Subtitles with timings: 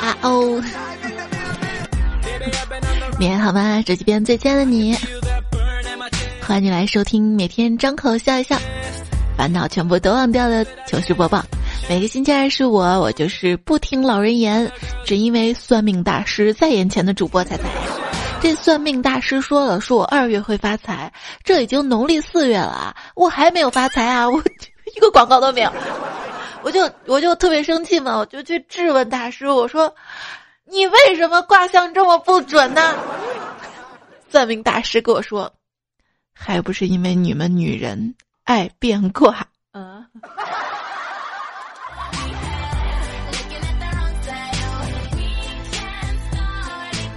[0.00, 0.62] 啊哦，
[3.18, 3.82] 你还好吗？
[3.84, 4.96] 这几边最亲爱的你，
[6.40, 8.56] 欢迎你来收听每天张口笑一笑，
[9.36, 11.44] 烦恼全部都忘掉的糗事播报。
[11.86, 14.72] 每个星期二是我，我就是不听老人言，
[15.04, 17.64] 只因为算命大师在眼前的主播彩彩。
[18.40, 21.12] 这算命大师说了，说我二月会发财，
[21.44, 24.42] 这已经农历四月了，我还没有发财啊，我
[24.96, 25.70] 一个广告都没有。
[26.62, 29.94] 我就我就特别生气嘛，我就去质问大师，我说
[30.64, 32.94] ：“你为什么卦象这么不准呢？”
[34.30, 35.52] 算命大师跟我说
[36.32, 40.06] ：“还不是因为你们女人爱变卦。”嗯。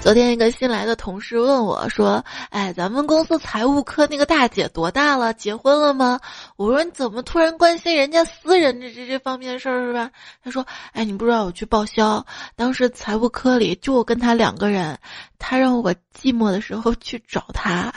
[0.04, 2.22] 昨天一个新来的同事问我说
[2.52, 5.34] ：“哎，咱们公司财务科那个大姐多大了？
[5.34, 6.20] 结婚了吗？”
[6.58, 10.12] 我说：“你怎么突然关心人家私人这这这方面的事儿是吧？”
[10.44, 12.26] 他说：“哎，你不知道我去报销，
[12.58, 15.00] 当时财务科里就我跟他两个人，
[15.40, 17.90] 他让我寂寞的时候去找他，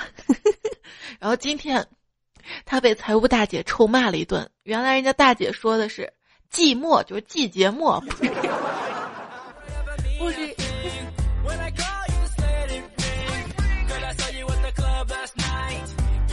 [1.18, 1.84] 然后今天
[2.64, 4.48] 他被财务大姐臭骂了一顿。
[4.62, 6.08] 原来人家大姐说的是
[6.52, 8.00] 寂寞就是季节末，
[10.20, 10.54] 不是。”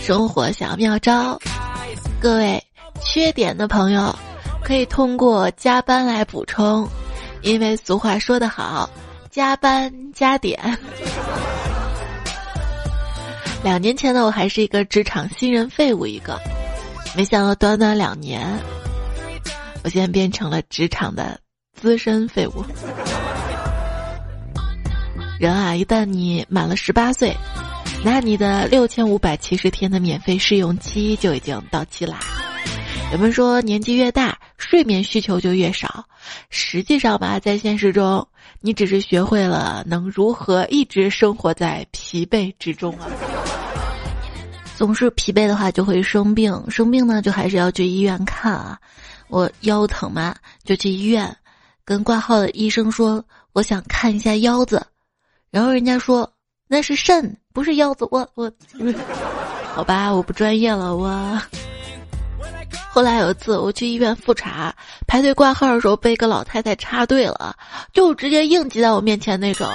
[0.03, 1.39] 生活小妙招，
[2.19, 2.61] 各位
[3.01, 4.13] 缺点的朋友
[4.61, 6.85] 可以通过加班来补充，
[7.41, 8.89] 因为俗话说得好，
[9.29, 10.59] 加班加点。
[13.63, 16.37] 两年前呢，我还是一个职场新人废物一个，
[17.15, 18.45] 没想到短短两年，
[19.85, 21.39] 我现在变成了职场的
[21.79, 22.65] 资深废物。
[25.39, 27.33] 人啊，一旦你满了十八岁。
[28.05, 32.19] 那你的六千五百七十天的免费试用期就已经到期啦。
[33.09, 36.03] 人们说年纪越大，睡眠需求就越少。
[36.49, 38.27] 实际上吧，在现实中，
[38.59, 43.07] 你只是学会了能如何一直生活在疲惫之中啊。
[44.75, 48.77] 总是疲惫的话，就会生病，生病呢，就还是要去医院看啊。
[49.29, 50.35] 我腰疼嘛，
[50.65, 51.33] 就去医院，
[51.85, 53.23] 跟挂号的医生说
[53.53, 54.85] 我想看一下腰子，
[55.49, 56.29] 然后人家说。
[56.65, 58.07] 那是肾，不是腰子。
[58.11, 58.51] 我我，
[59.73, 60.95] 好吧，我不专业了。
[60.95, 61.39] 我
[62.89, 64.73] 后来有一次我去医院复查，
[65.07, 67.55] 排队挂号的时候被一个老太太插队了，
[67.93, 69.67] 就直接硬挤在我面前那种。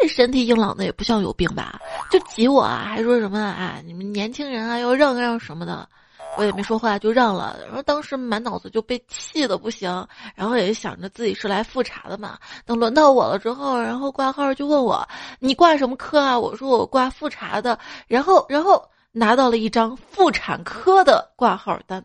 [0.00, 1.78] 这身体硬朗的也不像有病吧？
[2.10, 3.76] 就挤我啊，还说什么啊？
[3.84, 5.88] 你们年轻人啊，要让让什么的。
[6.36, 7.58] 我也没说话，就让了。
[7.66, 9.90] 然后当时满脑子就被气的不行，
[10.34, 12.38] 然后也想着自己是来复查的嘛。
[12.64, 15.06] 等轮到我了之后，然后挂号就问我
[15.38, 18.82] ：“你挂什么科啊？”我说：“我挂复查的。”然后，然后
[19.12, 22.02] 拿到了一张妇产科的挂号单。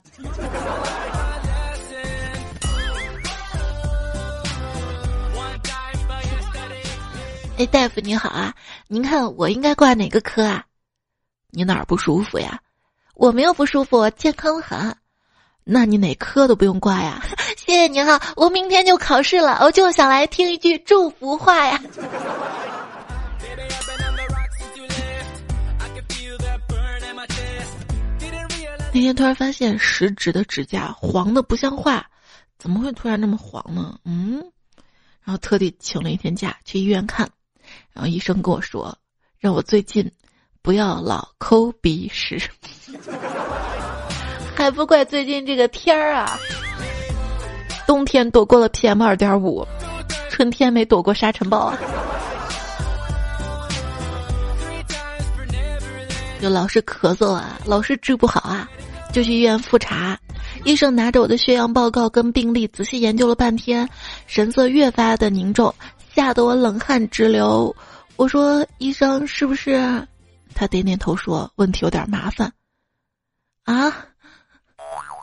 [7.57, 8.53] 哎，大夫你好啊，
[8.87, 10.65] 您看我应该挂哪个科啊？
[11.51, 12.59] 你哪儿不舒服呀？
[13.15, 14.95] 我没有不舒服，健康很。
[15.63, 17.25] 那你哪科都不用挂呀？
[17.57, 21.81] 谢谢您哈，我明天就考试了，我就想来听一句祝福话呀。
[28.93, 32.05] 那天突然发现食指的指甲黄的不像话，
[32.57, 33.97] 怎么会突然这么黄呢？
[34.05, 34.37] 嗯，
[35.23, 37.27] 然后特地请了一天假去医院看，
[37.91, 38.97] 然后医生跟我说，
[39.39, 40.11] 让我最近。
[40.65, 42.41] 不要老抠鼻屎，
[44.57, 46.39] 还不怪最近这个天儿啊！
[47.85, 49.63] 冬天躲过了 PM 二点五，
[50.31, 51.77] 春天没躲过沙尘暴啊！
[56.41, 58.67] 就老是咳嗽啊，老是治不好啊，
[59.13, 60.17] 就去医院复查。
[60.63, 63.87] 医生拿着我的血样报告跟病历仔细研究了半天，
[64.25, 65.71] 神色越发的凝重，
[66.15, 67.75] 吓得我冷汗直流。
[68.15, 70.03] 我说：“医生，是不是？”
[70.55, 72.51] 他点点头说：“问题有点麻烦，
[73.65, 74.07] 啊，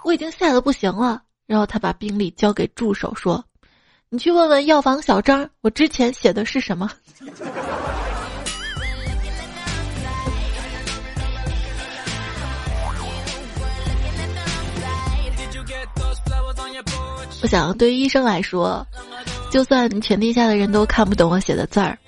[0.05, 3.43] 我已经吓得不行了。”然后他把病历交给助手说
[4.11, 6.91] ：“你去问问药房小张，我之前写的是什么。”
[17.43, 18.87] 我想，对于医生来说，
[19.51, 21.99] 就算全天下的人都看不懂我写的字儿，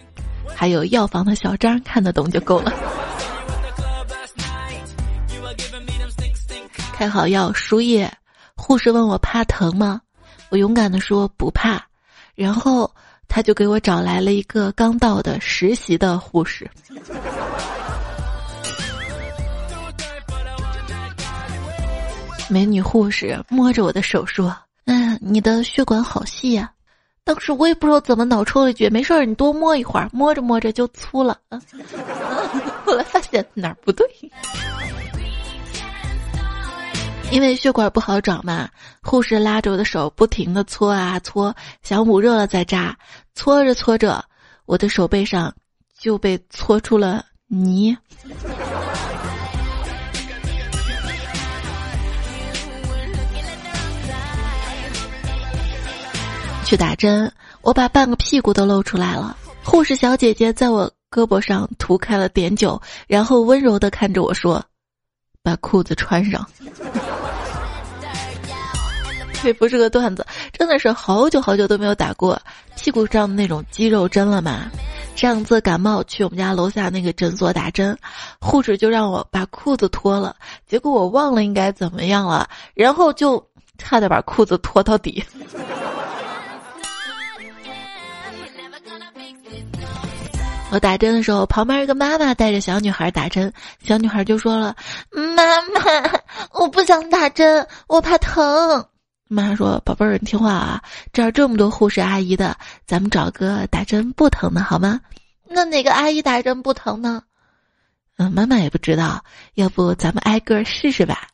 [0.54, 2.72] 还有药房的小张看得懂就够了。
[7.04, 8.10] 开好药输液，
[8.56, 10.00] 护士问我怕疼吗？
[10.48, 11.78] 我勇敢的说不怕，
[12.34, 12.90] 然后
[13.28, 16.66] 他就给我找来了一个刚到的实习的护士。
[22.48, 24.56] 美女护士摸着我的手说
[24.86, 26.70] ：“嗯，你的血管好细呀。”
[27.22, 31.38] 当时我也不知道怎么脑抽了一句：“没事儿，你多摸一会儿，摸着摸着就粗了。
[32.86, 34.06] ”后来发现哪儿不对，
[37.34, 38.68] 因为血管不好找嘛。
[39.02, 41.52] 护士拉着我的手不停的搓啊搓，
[41.82, 42.96] 想捂热了再扎。
[43.34, 44.24] 搓着搓着，
[44.66, 45.52] 我的手背上
[45.98, 47.96] 就被搓出了泥。
[56.64, 57.30] 去打针，
[57.62, 59.36] 我把半个屁股都露出来了。
[59.64, 64.64] 护士小姐姐在我胳膊上涂开了碘酒，然后温柔的看着我说
[65.42, 66.48] ：“把裤子穿上。”
[69.44, 70.24] 这不是个段子，
[70.54, 72.40] 真的是好久好久都没有打过
[72.76, 74.70] 屁股上的那种肌肉针了嘛。
[75.14, 77.94] 上次感冒去我们家楼下那个诊所打针，
[78.40, 80.34] 护士就让我把裤子脱了，
[80.66, 83.46] 结果我忘了应该怎么样了，然后就
[83.76, 85.22] 差点把裤子脱到底。
[90.72, 93.52] 我打针的时候，旁边一个妈妈带着小女孩打针，
[93.84, 94.74] 小女孩就说了
[95.12, 96.10] ：“妈妈，
[96.52, 98.82] 我不想打针，我怕疼。”
[99.26, 100.82] 妈妈说：“宝贝儿，你听话啊，
[101.12, 102.56] 这儿这么多护士阿姨的，
[102.86, 105.00] 咱们找个打针不疼的好吗？
[105.48, 107.22] 那哪个阿姨打针不疼呢？”
[108.16, 109.24] 嗯，妈妈也不知道，
[109.54, 111.26] 要不咱们挨个试试吧。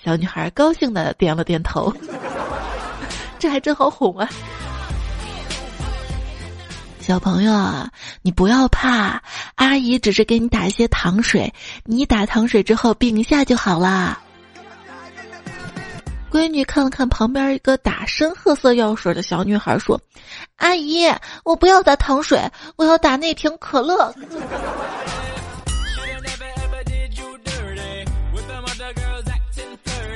[0.00, 1.92] 小女孩高兴的点了点头，
[3.38, 4.28] 这还真好哄啊。
[7.00, 7.90] 小朋友啊，
[8.22, 9.20] 你不要怕，
[9.56, 11.52] 阿姨只是给你打一些糖水，
[11.84, 14.20] 你打糖水之后冰一下就好啦。
[16.30, 20.00] 闺女看了看旁边一个打深褐色药水的小女孩，说
[20.56, 21.12] ：“阿姨，
[21.44, 22.40] 我不要打糖水，
[22.76, 24.14] 我要打那瓶可乐。”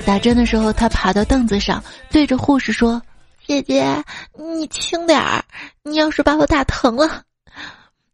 [0.07, 3.03] 打针的时候，她爬到凳子上，对着护士说。
[3.47, 4.03] 姐姐，
[4.39, 5.45] 你轻点儿！
[5.83, 7.23] 你要是把我打疼了，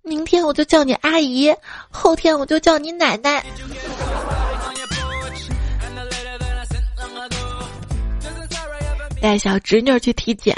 [0.03, 1.55] 明天我就叫你阿姨，
[1.89, 3.45] 后天我就叫你奶奶。
[9.21, 10.57] 带小侄女去体检，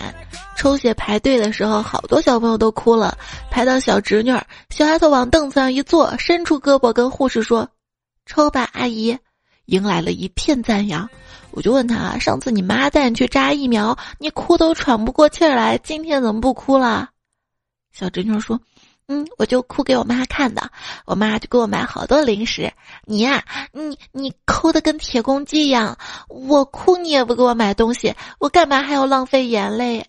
[0.57, 3.17] 抽血排队的时候，好多小朋友都哭了。
[3.51, 4.31] 排到小侄女，
[4.71, 7.69] 小丫头往凳子上一坐，伸出胳膊跟护士说
[8.25, 9.19] ：“抽吧，阿姨。”
[9.67, 11.09] 迎来了一片赞扬。
[11.51, 17.11] 我就问他：“上次你妈带你去扎疫苗，你哭都喘不过气来，今天怎么不哭了？”
[17.93, 18.61] 小侄女说
[19.13, 20.71] ：“嗯，我就哭给我妈看的，
[21.05, 22.73] 我妈就给我买好多零食。
[23.05, 25.99] 你呀，你你抠的跟铁公鸡一样，
[26.29, 30.07] 我哭你也不给我买东西，我干嘛还要浪费眼泪？”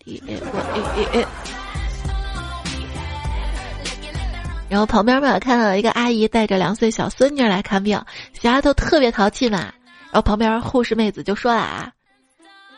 [4.70, 8.02] 然后旁边嘛，看到一个阿姨带着两岁小孙女来看病，
[8.32, 9.58] 小丫头特别淘气嘛。
[9.58, 11.92] 然后旁边护士妹子就说了啊：“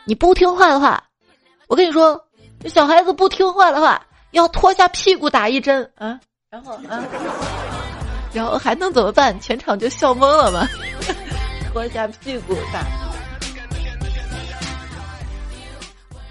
[0.03, 1.01] 你不听话的话，
[1.67, 2.21] 我跟你说，
[2.65, 4.01] 小孩子不听话的话，
[4.37, 6.19] 要脱下屁股打一针啊。”
[6.49, 7.03] 然后啊，
[8.31, 9.37] 然后还能怎么办？
[9.41, 10.65] 全场就笑懵了嘛。
[11.73, 12.85] 脱下屁股打。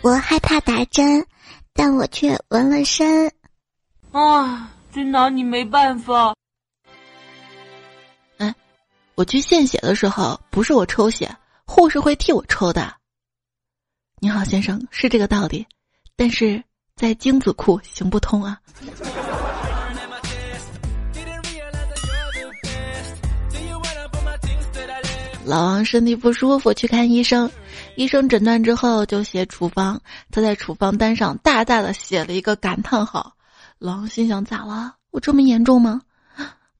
[0.02, 1.26] 我害怕打针，
[1.74, 3.30] 但我却纹了身。
[4.12, 6.34] 啊，真拿你没办法。
[8.38, 8.54] 哎
[9.16, 11.30] 我去献血的时候，不是我抽血，
[11.66, 12.94] 护士会替我抽的。
[14.18, 15.66] 你好，先生，是这个道理，
[16.16, 16.62] 但是
[16.96, 18.58] 在精子库行不通啊。
[25.44, 27.50] 老王身体不舒服，去看医生，
[27.96, 30.00] 医生诊断之后就写处方，
[30.30, 33.30] 他在处方单上大大的写了一个感叹号。
[33.78, 34.94] 老王心想：咋了？
[35.10, 36.00] 我这么严重吗？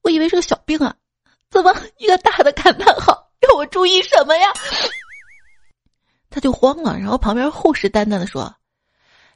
[0.01, 0.95] 我以为是个小病啊。
[1.51, 3.29] 怎么一个大的感叹号？
[3.39, 4.47] 让我注意什么呀？
[6.31, 8.51] 他就慌了，然后旁边护士淡淡的说：“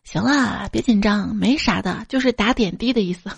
[0.03, 3.29] 行了，别紧张，没啥的，就是打点滴的意思。”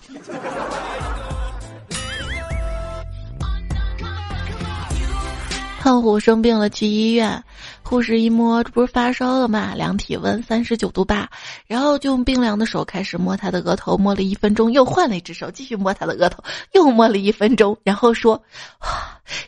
[5.80, 7.44] 胖虎生病了，去医院。
[7.84, 9.76] 护士一摸，这不是发烧了吗？
[9.76, 11.30] 量体温三十九度八，
[11.68, 16.42] 然后就用冰凉的手开始摸他的额头，摸了一分钟，又换了一只手继续摸他的额头，
[16.72, 18.42] 又摸了一分钟，然后说
[18.80, 18.88] ：“哇，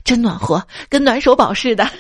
[0.04, 1.90] 真暖和，跟暖手宝似的。”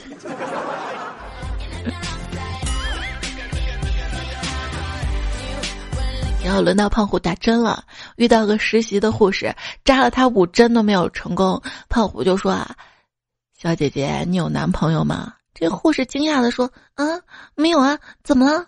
[6.45, 7.83] 然后轮到胖虎打针了，
[8.17, 9.51] 遇到个实习的护士，
[9.83, 11.59] 扎了他五针都没有成功。
[11.89, 12.75] 胖虎就说：“啊，
[13.57, 17.03] 小姐姐，你有男朋友吗？”这护士惊讶的说：“啊，
[17.55, 18.63] 没有啊，怎么了？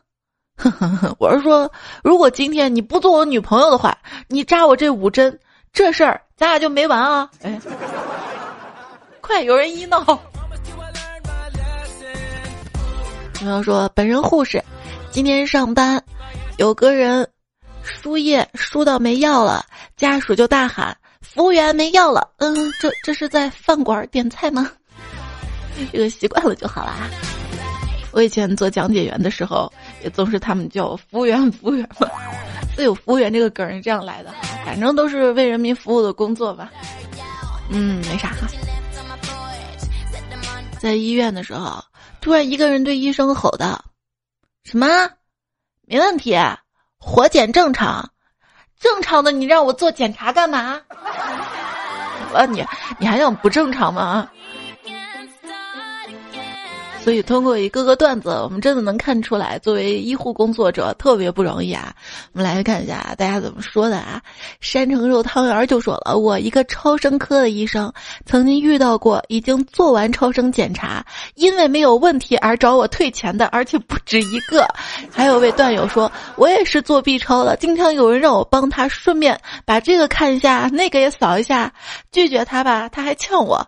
[1.20, 1.72] 我是说，
[2.04, 3.96] 如果今天你不做我女朋友的话，
[4.28, 5.40] 你扎我这五针，
[5.72, 7.30] 这事儿咱俩就没完啊！
[7.44, 7.62] 哎，
[9.22, 10.04] 快，有人一闹。
[13.36, 14.64] 朋友说，本人护士，
[15.12, 16.04] 今天上班，
[16.58, 17.30] 有个人
[17.88, 19.66] 输液输到没药了，
[19.96, 24.70] 家属就大喊：“服务员没药了。”嗯，这这是在饭馆点菜吗？
[25.92, 27.10] 这个习惯了就好啦。
[28.12, 29.72] 我以前做讲解员的时候，
[30.04, 32.08] 也总是他们叫服务员，服务员嘛，
[32.76, 34.34] 所以有服务员这个梗是这样来的。
[34.66, 36.72] 反正都是为人民服务的工作吧。
[37.70, 38.36] 嗯，没啥。
[40.80, 41.84] 在医院的时候，
[42.22, 43.84] 突然一个人对医生吼道
[44.66, 44.88] ：“什么？
[45.86, 46.36] 没问题，
[47.00, 48.10] 活检正常，
[48.80, 50.82] 正常的你让我做检查干嘛？
[52.34, 52.66] 我你
[53.00, 54.30] 你还想不正常吗？”
[57.08, 61.96] 所以，通过一个个段子，我们真的能看出来，作为医护工作者特别不容易啊。
[62.34, 64.22] 我们来看一下大家怎么说的啊。
[64.60, 67.90] 山城肉汤圆就说了，我一个超声科的医生
[68.26, 71.02] 曾经遇到过已经做完超声检查，
[71.36, 74.68] 因为没有问题而找我退钱的，而且不止一个。
[75.10, 81.72] 还有位段友说，我也是做 B 超的，经常有人让我帮他，顺便把这个看一下，那个也扫一下，
[82.12, 83.66] 拒绝他吧，他还呛我。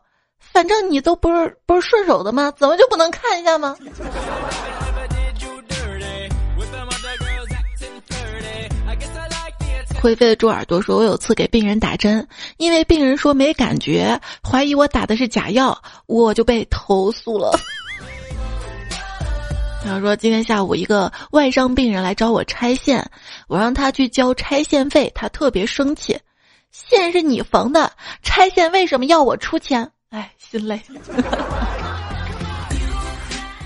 [0.52, 2.52] 反正你都不是不是顺手的吗？
[2.58, 3.76] 怎么就不能看一下吗？
[10.02, 12.26] 灰飞的猪耳朵说：“我有次给病人打针，
[12.56, 15.78] 因为病人说没感觉，怀疑我打的是假药，
[16.08, 17.52] 我就被投诉了。
[19.84, 23.12] ”他说：“今天下午一个外伤病人来找我拆线，
[23.50, 26.18] 我让他去交拆线费，他特别生气，
[26.72, 27.92] 线是你缝的，
[28.24, 29.92] 拆线为什么要我出钱？”
[30.50, 30.82] 心累。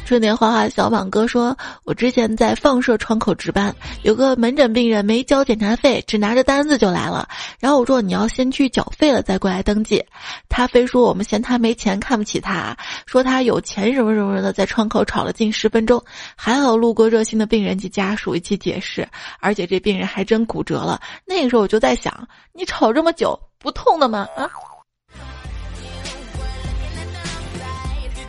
[0.05, 7.25] 春天花花小满哥说：“我之前在放射窗口值班，有个门诊病人没交检查费，只拿着单子就来了。
[7.57, 10.03] 然后我说你要先去缴费了再过来登记。
[10.49, 16.03] 他非说我们嫌他没钱，看不起他，说他有钱什么什么的，在窗口吵了近十分钟。
[16.35, 19.07] 还好路过热心的病人及家属一起解释，
[19.39, 20.99] 而且这病人还真骨折了。
[21.25, 24.27] 那个时候我就在想，你吵这么久不痛的吗？
[24.35, 24.49] 啊？”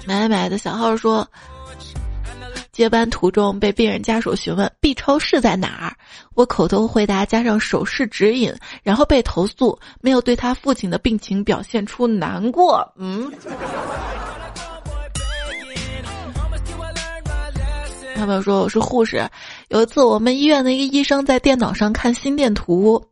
[0.06, 1.26] 买买的小号说，
[2.72, 5.96] 接班途中被病人家属询问 B 超室在哪儿，
[6.34, 12.92] 我口头回答加上手势指引，然后被投诉没有对他父亲的病情表现出难过。
[12.96, 13.32] 嗯，
[18.14, 19.26] 他们说我是护士，
[19.68, 23.02] 有一次我们医院的一个医生在电脑上看心电图，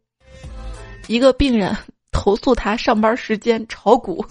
[1.07, 1.75] 一个病人
[2.11, 4.25] 投诉他上班时间炒股。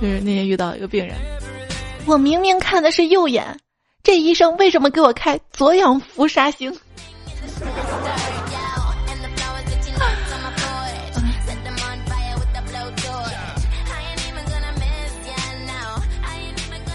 [0.00, 1.16] 就是那天遇到一个病人，
[2.06, 3.58] 我明明看的是右眼，
[4.02, 6.72] 这医生为什么给我开左氧氟沙星？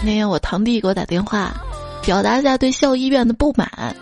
[0.02, 1.54] 那天我堂弟给我打电话，
[2.04, 3.94] 表达一下对校医院的不满，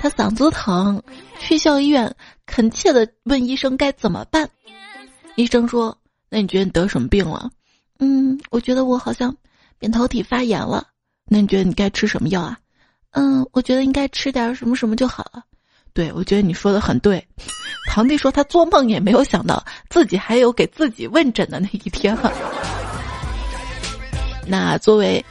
[0.00, 1.02] 他嗓子疼，
[1.38, 4.48] 去校医院恳切的问医生该怎么办。
[5.34, 5.96] 医生说
[6.28, 7.50] ：“那你觉得你得什么病了？”
[7.98, 9.34] 嗯，我觉得我好像
[9.78, 10.86] 扁桃体发炎了。
[11.26, 12.58] 那你觉得你该吃什么药啊？
[13.12, 15.42] 嗯，我觉得应该吃点什么什么就好了。
[15.92, 17.24] 对，我觉得你说的很对。
[17.88, 22.32] 堂弟说他做梦也没有想到自己还有给自己问诊的那一天了。
[24.46, 25.24] 那作为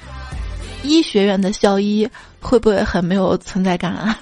[0.84, 4.18] 医学院的校医，会不会很没有存在感啊？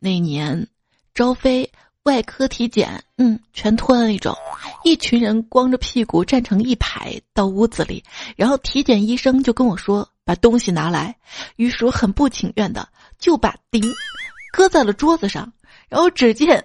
[0.00, 0.66] 那年，
[1.14, 1.70] 招飞
[2.04, 4.34] 外科体检，嗯，全脱的那种，
[4.82, 8.02] 一群人光着屁股站成一排到屋子里，
[8.34, 11.14] 然后体检医生就跟我说把东西拿来，
[11.56, 12.88] 于是我很不情愿的
[13.18, 13.82] 就把钉
[14.52, 15.52] 搁在了桌子上，
[15.90, 16.64] 然后只见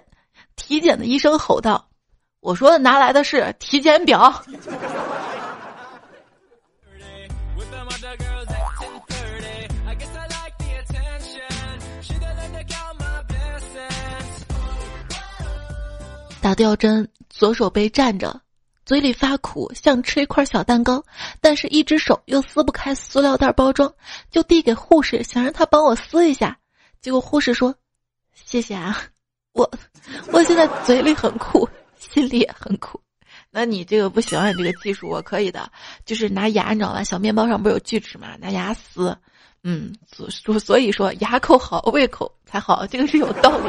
[0.56, 1.88] 体检的医生吼道
[2.40, 4.42] ：“我说拿来的是体检表。”
[16.46, 18.40] 打吊针，左手背站着，
[18.84, 21.02] 嘴里发苦，像吃一块小蛋糕，
[21.40, 23.92] 但是一只手又撕不开塑料袋包装，
[24.30, 26.56] 就递给护士，想让他帮我撕一下。
[27.00, 27.74] 结果护士说
[28.32, 28.96] ：“谢谢啊，
[29.54, 29.68] 我
[30.30, 33.00] 我现在嘴里很苦，心里也很苦。
[33.50, 35.68] 那你这个不行，你这个技术我可以的，
[36.04, 37.02] 就是拿牙，你知道吧？
[37.02, 38.36] 小面包上不是有锯齿吗？
[38.38, 39.18] 拿牙撕。
[39.64, 43.68] 嗯，所所以说牙口好，胃口才好，这个是有道理。”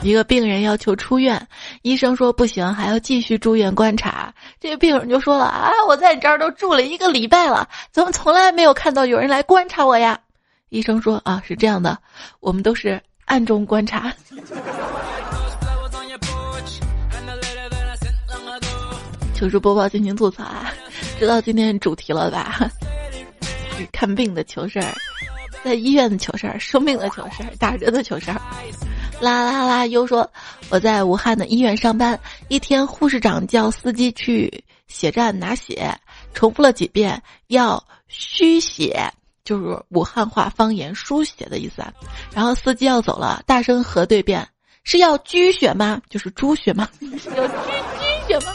[0.00, 1.44] 一个病人要求出院，
[1.82, 4.32] 医生说不行，还要继续住院观察。
[4.60, 10.18] 这个病人就说了啊，我在你这儿都住了一个礼拜了，怎么从来没有看到有人来观察我呀？
[10.68, 11.98] 医生说啊，是这样的，
[12.40, 14.12] 我们都是暗中观察。
[19.34, 20.72] 糗事播报进行吐槽啊！
[21.18, 22.68] 知道今天主题了吧？
[23.92, 24.92] 看病的糗事儿，
[25.68, 28.40] 在医院的糗事儿，生病的糗事儿，打人的糗事儿。
[29.20, 29.86] 啦啦啦！
[29.86, 30.30] 又说
[30.70, 35.94] 我在武汉的医院上班，一天护士长叫司机去血站拿血，
[36.32, 39.12] 重复了几遍要虚血，
[39.44, 41.92] 就是武汉话方言输血的意思啊。
[42.32, 44.48] 然后司机要走了，大声核对遍。
[44.84, 46.00] 是要拘血吗？
[46.08, 46.88] 就是猪血吗？
[47.02, 48.52] 要拘拘血吗？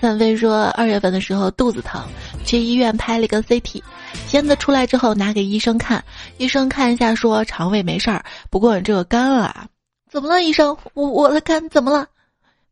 [0.00, 2.02] 三飞说，二月份的时候肚子疼，
[2.44, 3.82] 去医院拍了一个 CT，
[4.28, 6.02] 片子出来之后拿给医生看，
[6.38, 9.66] 医生看一下说肠胃没事儿，不过你这个肝啊，
[10.10, 10.42] 怎么了？
[10.42, 12.06] 医生，我我的肝怎么了？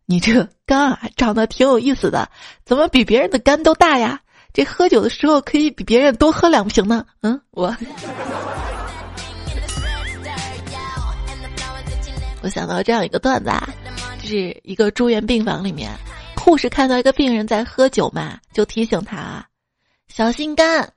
[0.06, 2.28] 你这个肝啊长得挺有意思的，
[2.64, 4.20] 怎么比别人的肝都大呀？
[4.54, 7.04] 这喝酒的时候可以比别人多喝两瓶呢。
[7.20, 7.76] 嗯，我
[12.40, 13.68] 我想到这样一个段子啊，
[14.22, 15.90] 就是一个住院病房里面，
[16.48, 19.46] 护士看到一个病人在喝酒嘛，就提醒他
[20.08, 20.94] 小心肝。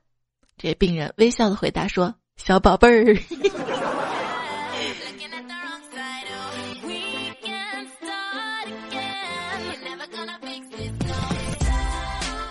[0.56, 3.14] 这病人微笑的回答说：“小宝贝儿。”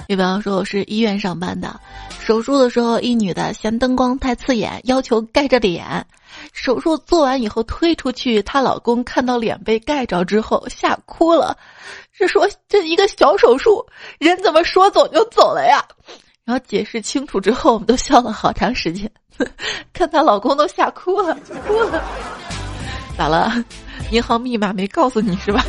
[0.08, 1.82] 比方说我是医院上班的，
[2.20, 6.06] 手术的时候一女的嫌灯光太刺眼，要求盖着脸。
[6.54, 11.58] 手术做完以后推出去，她老公看到脸被盖着之后吓哭了，
[12.22, 13.86] 是说这一个小手术，
[14.20, 15.84] 人怎么说走就走了呀？
[16.46, 19.10] 然后解释清楚之后，我们都笑了好长时间，
[19.94, 21.38] 看她老公都吓哭了，
[21.68, 22.04] 哭了。
[23.18, 23.54] 咋了？
[24.12, 25.64] 银行密码没告诉你是吧？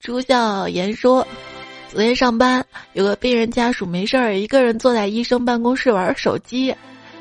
[0.00, 1.26] 朱笑言说
[1.92, 6.74] ：“昨天上班，有个病人家属没事儿，一个人坐在医生办公室玩手机。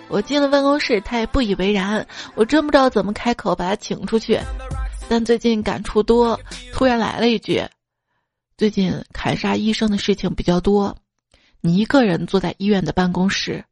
[0.08, 2.06] 我进了办公室，他也不以为然。
[2.34, 4.40] 我真不知道怎么开口把他请出去。
[5.10, 6.40] 但最近感触多，
[6.74, 7.64] 突然来了一句：
[8.58, 10.96] 最近砍杀医生的事情比较多，
[11.62, 13.64] 你一个人坐在医院的办公室，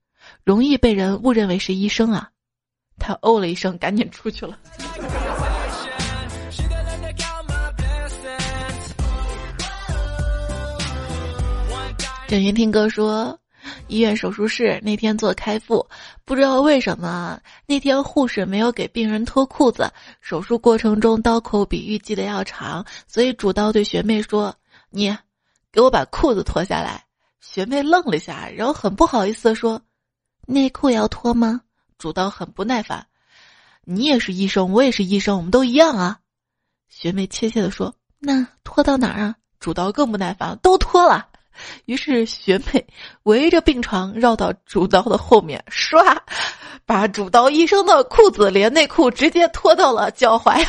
[0.43, 2.30] 容易被人误认为是医生啊。”
[2.98, 4.58] 他哦了一声，赶紧出去了。
[12.28, 13.38] 郑云听哥说，
[13.88, 15.86] 医院手术室那天做开腹，
[16.26, 19.92] 不知道为什么那天护士没有给病人脱裤子。
[20.22, 24.56] 手术过程中刀口比预计的要长，所以主刀对学妹说
[24.90, 25.16] ：“你
[25.72, 27.06] 给我把裤子脱下来。”
[27.40, 29.80] 学妹愣了一下，然后很不好意思的说
[30.48, 31.62] ：“内裤要脱吗？”
[32.00, 33.06] 主刀很不耐烦
[33.86, 36.20] ：“你也是医生，我也是医生，我们都一样啊。”
[36.90, 41.28] 学妹怯怯的说：“那脱到哪儿啊？”主刀更不耐烦：“都脱了。”
[41.86, 42.86] 于是学妹
[43.24, 46.18] 围着病床绕到主刀的后面，唰，
[46.86, 50.65] 把主刀医生的裤子连内裤直接脱到了脚踝。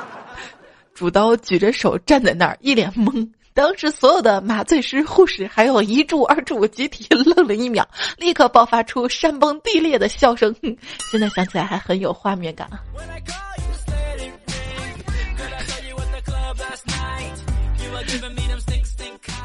[0.94, 3.28] 主刀举着手站在那儿，一脸懵。
[3.52, 7.86] 当时所有的麻醉师、护士还有一柱、二柱集体愣了一秒，
[8.16, 10.52] 立刻爆发出山崩地裂的笑声。
[11.10, 12.82] 现在想起来还很有画面感啊。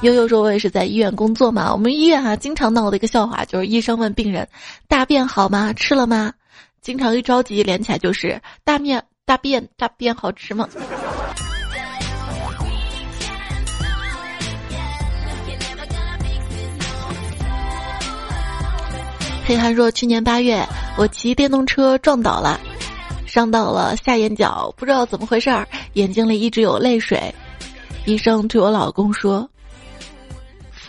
[0.01, 4.47] 悠悠说：“我也是在医院工作嘛，我们医院啊经常闹的一个笑话就是医生问病人：
[4.87, 5.73] 大便好吗？
[5.73, 6.31] 吃了吗？
[6.81, 10.69] 经常一着急连起来就是大便大便大便好吃吗？”
[19.45, 20.65] 黑涵说：“去年八月
[20.97, 22.57] 我骑电动车撞倒了，
[23.25, 27.35] 伤到了下眼角，不知道怎么回事儿，眼睛里一直有泪水。
[28.05, 29.45] 医生对我老公说。”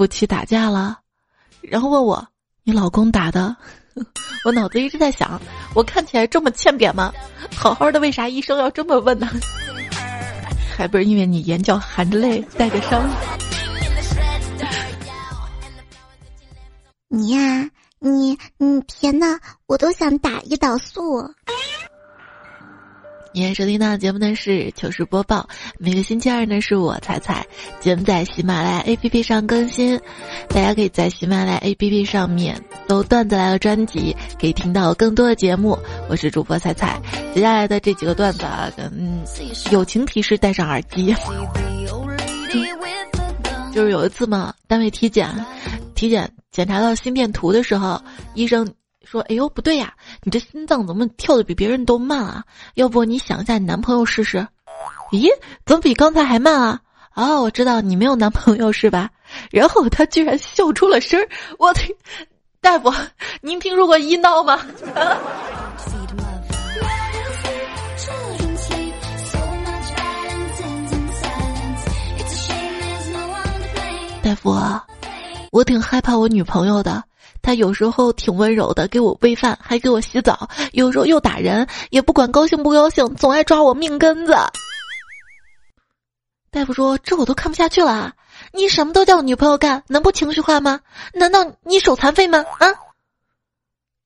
[0.01, 1.01] 夫妻打架了，
[1.61, 2.27] 然后问我
[2.65, 3.55] ：“你老公打的？”
[4.47, 5.39] 我脑子一直在想：
[5.75, 7.13] 我看起来这么欠扁吗？
[7.55, 9.29] 好好的，为啥医生要这么问呢？
[10.75, 13.07] 还不是因为你眼角含着泪，带着伤。
[17.09, 21.31] 你呀，你你甜呐，我都想打胰岛素。
[23.33, 27.47] 今天收听到的节目呢是糗事播报，每个星期二呢是我彩彩，
[27.79, 29.97] 节目在喜马拉雅 APP 上更新，
[30.49, 35.79] 大家可以在喜马拉雅 APP 上面搜“段子来了”专辑，可以听到更多的节目。
[36.09, 37.01] 我是主播彩彩，
[37.33, 39.23] 接下来的这几个段子啊，嗯，
[39.71, 41.15] 友情提示，戴上耳机。
[43.73, 45.33] 就是有一次嘛，单位体检，
[45.95, 48.03] 体检检查到心电图的时候，
[48.35, 48.75] 医生。
[49.05, 52.45] 说：“哎呦，不对呀，你这心脏怎么跳的比别人都慢啊？
[52.75, 54.47] 要不你想一下你男朋友试试？
[55.11, 55.29] 咦，
[55.65, 56.81] 怎么比刚才还慢啊？
[57.15, 59.11] 哦，我知道你没有男朋友是吧？
[59.51, 61.81] 然后他居然笑出了声儿，我的，
[62.61, 62.93] 大夫，
[63.41, 64.61] 您听说过医闹吗？
[74.23, 74.55] 大夫，
[75.51, 77.03] 我挺害怕我女朋友的。
[77.51, 84.33] 她有时候挺温柔的，给我喂饭，还给我洗澡；有时候又打人，也不管高兴不高兴，总爱抓我命根子。
[86.53, 88.13] 大夫说：“这我都看不下去了啊，
[88.53, 90.79] 你什么都叫女朋友干，能不情绪化吗？
[91.13, 92.69] 难道你手残废吗？”啊！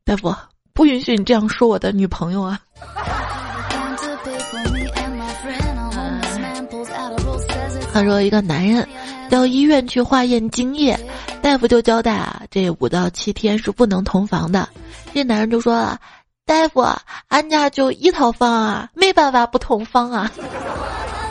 [0.07, 0.35] 大夫
[0.73, 2.59] 不允许你这样说我的女朋友啊！
[7.93, 8.89] 他说：“一个男人
[9.31, 10.99] 到医院去化验精液，
[11.43, 14.69] 大夫就交代啊，这五到七天是不能同房的。
[15.13, 15.99] 这男人就说了
[16.47, 16.85] ：‘大夫，
[17.29, 20.31] 俺家就一套房啊，没办法不同房啊。’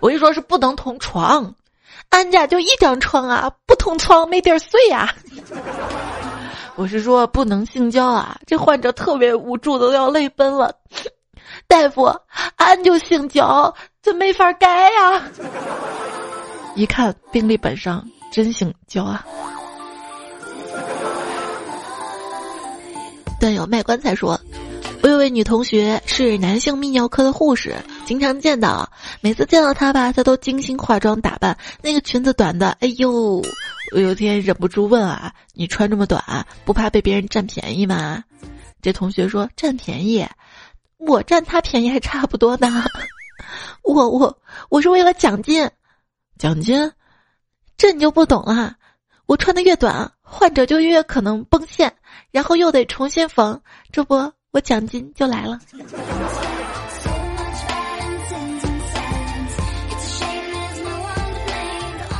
[0.00, 1.54] 我一说是不能同床，
[2.10, 5.14] 俺家就一张床啊，不同床没地儿睡呀。
[6.76, 10.74] 我是说不能性交啊，这患者特别无助，都要泪奔了。
[11.68, 12.04] 大夫，
[12.56, 13.72] 俺就性交。”
[14.04, 15.22] 这没法改呀！
[16.74, 19.24] 一看病历本上真性交啊！
[23.40, 24.40] 段友卖棺材说
[25.02, 33.40] ：“我有位女同学是男性泌尿科的护士，经常见到，每次见到她吧，她都精心化妆打扮，那个裙子短的，哎呦！
[33.94, 38.24] 我有天忍不住问啊，你穿这么短，不怕被别人占便宜吗？
[38.82, 40.26] 这同学说占便宜，
[40.98, 42.84] 我占他便宜还差不多呢。”
[43.82, 44.38] 我我
[44.70, 45.70] 我是为了奖金，
[46.38, 46.90] 奖金，
[47.76, 48.74] 这你就不懂了。
[49.26, 51.94] 我穿的越短，患者就越可能崩线，
[52.30, 55.58] 然后又得重新缝，这不我奖金就来了。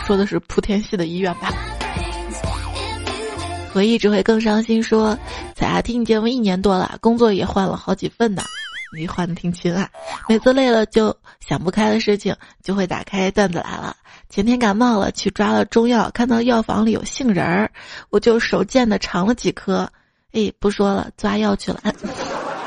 [0.07, 1.53] 说的是莆田系的医院吧？
[3.72, 4.83] 回忆只会更伤心。
[4.83, 5.18] 说，
[5.57, 8.42] 彩霞听你节目一年多了，工作也换了好几份呢。
[8.94, 9.88] 你换的挺勤啊！
[10.28, 13.96] 每次累了就想不开的事情，就会打开段子来了。
[14.30, 17.70] 前天感冒了，去抓了中药，看到药房里有杏仁儿，
[18.11, 19.90] 我就手贱的尝了几颗。
[20.33, 21.80] 哎，不说了，抓药去了。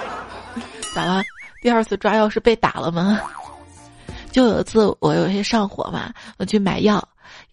[0.94, 1.24] 咋了？
[1.62, 3.20] 第二次抓药是被打了吗？
[4.32, 7.04] 就有一次我有些上火嘛，我去买药，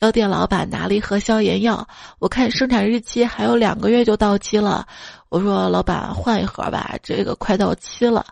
[0.01, 4.87] 药店老板拿了一盒消炎药，我看生产日期还有两个月就到期了，
[5.31, 8.25] 我说老板换一盒吧，这个快到期了。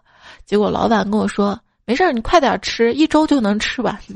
[0.46, 3.98] 结果老板跟我说：“没事儿，你快点吃，一周就能吃完。”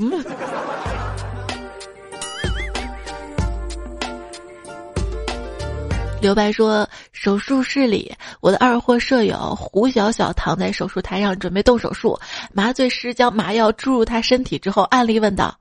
[6.21, 12.19] 刘白说：“手术室里，我的二货舍友胡小小躺在手术台上准备动手术，
[12.53, 15.57] 麻醉师将麻药注入他身体之后，暗里问道：‘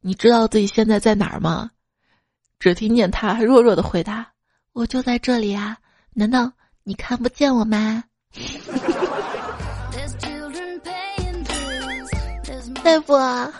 [0.00, 1.70] 你知道自己现在在哪儿吗？’
[2.60, 4.26] 只听见他弱弱的回答
[4.72, 5.76] ：‘我就在这里啊，
[6.12, 6.52] 难道
[6.84, 8.04] 你看不见我吗？’”
[12.84, 13.50] 大夫啊，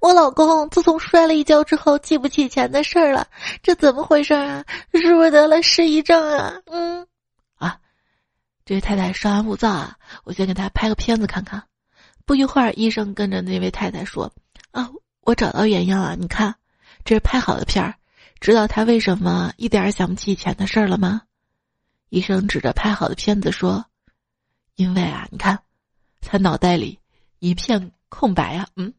[0.00, 3.28] 我老公自从摔了一跤之后，记不起以前的事儿了，
[3.62, 4.64] 这怎么回事啊？
[4.94, 6.54] 是不是得了失忆症啊？
[6.66, 7.06] 嗯，
[7.54, 7.78] 啊，
[8.64, 11.62] 这位太太稍安勿躁啊，我先给她拍个片子看看。
[12.26, 14.32] 不一会儿，医生跟着那位太太说
[14.72, 14.90] ：“啊，
[15.20, 16.52] 我找到原因了，你看，
[17.04, 17.94] 这是拍好的片儿。
[18.40, 21.22] 知道他为什么一点想不起以前的事儿了吗？”
[22.10, 23.86] 医生指着拍好的片子说
[24.74, 25.60] ：“因为啊，你看，
[26.20, 26.98] 他脑袋里
[27.38, 28.92] 一片。”空白呀，嗯。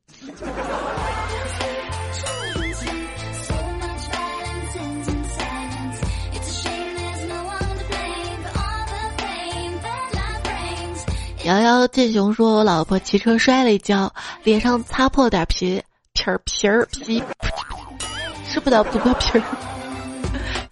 [11.46, 15.82] 瑶瑶剑雄说：“我老婆骑车摔了一跤，脸上擦破点皮
[16.14, 17.24] 皮儿皮儿皮，
[18.48, 19.44] 吃不了葡萄皮儿，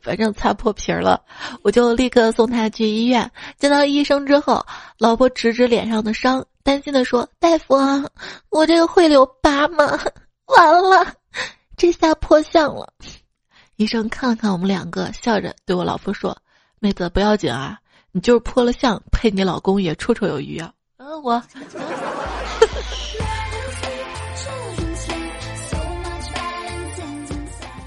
[0.03, 1.19] 反正擦破皮儿了。
[1.63, 3.31] 我就立刻送她去医院。
[3.57, 4.63] 见到医生之后，
[4.99, 8.03] 老婆指指脸上的伤。”担心的说：“大夫啊，
[8.49, 9.97] 我这个会留疤吗？
[10.53, 11.13] 完了，
[11.77, 12.91] 这下破相了。”
[13.77, 16.37] 医生看了看我们两个，笑着对我老婆说
[16.79, 17.79] ：“妹子不要紧啊，
[18.11, 21.41] 你就是破了相，配你老公也绰绰有余啊。”嗯，我。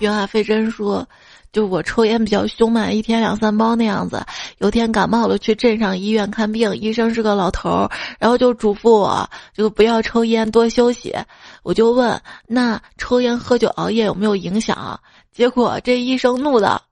[0.00, 1.06] 约翰费真说。
[1.52, 4.24] 就我抽烟比较凶嘛，一天两三包那样子。
[4.60, 11.16] 有天感冒了，去镇上医院看病，医生是个老头儿，然后就嘱咐我，就不要抽烟，多休息。
[11.62, 15.00] 我就问，那抽烟喝酒熬夜有没有影响？
[15.32, 16.82] 结果这医生怒的，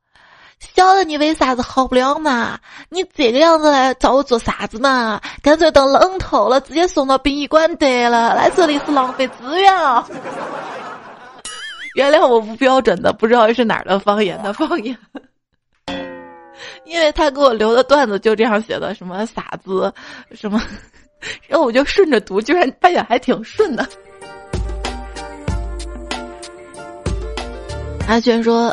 [0.74, 2.58] 晓得你为啥子好不了嘛？
[2.88, 5.20] 你这个样子来找我做啥子嘛？
[5.42, 10.08] 干脆等冷透了，直接送到殡仪馆得了，来这里是浪费资源啊！
[11.96, 14.96] 原谅我不标准的，不知道是哪儿的方言的方言。
[16.88, 19.92] 因为他给我留的段子就这样写的，什么傻子，
[20.32, 20.60] 什么，
[21.46, 23.86] 然后我就顺着读，居然发现还挺顺的。
[28.08, 28.72] 阿轩说。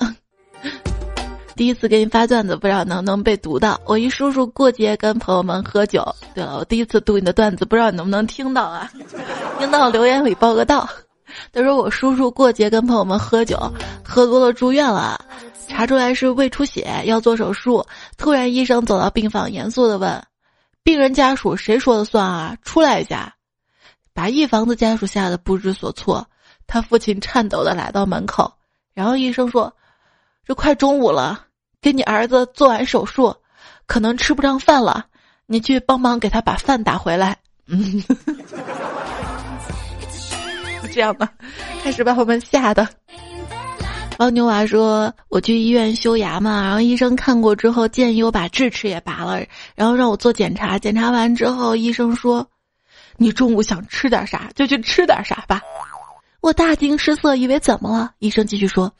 [1.57, 3.79] 第一次给你发段子，不知道能不能被读到。
[3.85, 8.91] 我一叔叔过节跟朋友们喝酒，对了，我第一次读你的段子，不知道你能不能听到啊？
[9.57, 10.85] 听到留言里报个到。
[11.53, 13.57] 他说我叔叔过节跟朋友们喝酒，
[14.03, 15.17] 喝多了住院了，
[15.67, 17.85] 查出来是胃出血，要做手术。
[18.17, 20.23] 突然医生走到病房，严肃的问
[20.83, 22.57] ：“病人家属谁说了算啊？
[22.63, 23.35] 出来一下！”
[24.13, 26.29] 把一房子家属吓得不知所措。
[26.67, 28.53] 他父亲颤抖的来到门口，
[28.93, 29.75] 然后医生说
[30.45, 31.45] ：“这快中午了。”
[31.81, 33.35] 给你儿子做完手术，
[33.85, 35.05] 可能吃不上饭了，
[35.45, 37.37] 你去帮忙给他把饭打回来。
[37.67, 38.03] 嗯，
[40.91, 41.31] 这样吧，
[41.83, 42.73] 开始把我们吓
[44.17, 49.41] 然后牛娃说：“我去医院修牙嘛，然后医生看过之后建议我把智齿也拔了，
[49.75, 50.79] 然后让我做检查。
[50.79, 52.47] 检查完之后，医生说，
[53.17, 55.61] 你中午想吃点啥就去吃点啥吧。
[56.41, 58.11] 我大惊失色，以为怎么了？
[58.19, 58.91] 医生继续说。”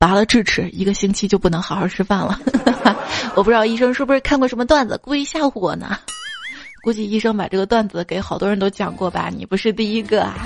[0.00, 2.38] 拔了智齿，一个星期就不能好好吃饭了。
[3.34, 5.98] 我不知道医生是不是看过什么段子，故意吓唬我呢？
[6.84, 9.28] 估计医生把这个段子给好多人都讲过吧？
[9.28, 10.36] 你不是第一个啊！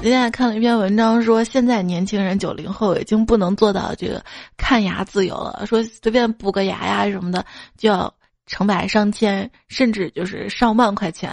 [0.00, 4.24] 今天还看了一篇文章，说现在年轻人九零后已经不能做到这个
[4.56, 7.44] 看牙自由了，说随便补个牙呀什么的
[7.76, 8.14] 就要
[8.46, 11.32] 成百上千，甚至就是上万块钱。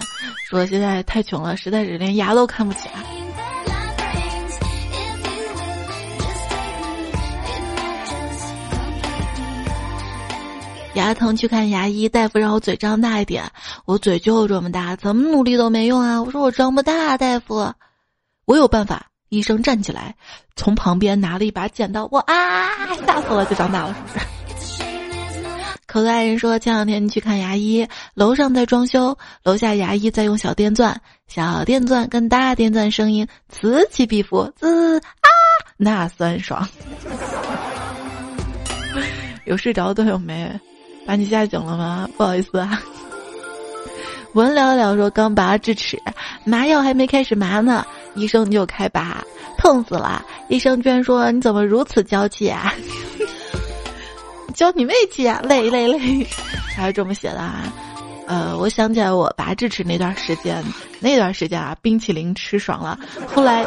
[0.49, 3.05] 说现在太穷了，实在是连牙都看不起啊。
[10.95, 13.43] 牙疼去看牙医，大夫让我嘴张大一点，
[13.85, 16.21] 我嘴就这么大，怎么努力都没用啊！
[16.21, 17.71] 我说我张不大，大夫，
[18.45, 19.07] 我有办法。
[19.29, 20.15] 医生站起来，
[20.55, 22.69] 从旁边拿了一把剪刀，我啊，
[23.05, 24.25] 吓死了，就长大了，是不是？
[25.87, 30.95] 可爱人说，前两天去看牙医，楼上在装修，楼下牙医在用小电钻，
[31.27, 35.27] 小电钻跟大电钻声音此起彼伏，滋啊，
[35.75, 36.65] 那酸爽。
[39.45, 40.57] 有睡着的有没？
[41.05, 42.07] 把你吓醒了吗？
[42.15, 42.79] 不好意思啊。
[44.33, 45.99] 文聊聊说刚拔智齿，
[46.43, 49.23] 麻药还没开始麻呢，医生就开拔，
[49.57, 50.25] 痛死了。
[50.49, 52.73] 医生居然说你怎么如此娇气啊？
[54.53, 55.41] 教你妹气啊！
[55.43, 56.25] 累累累，
[56.75, 57.71] 还是这么写的啊？
[58.27, 60.63] 呃，我想起来我拔智齿那段时间，
[60.99, 62.99] 那段时间啊，冰淇淋吃爽了。
[63.33, 63.65] 后来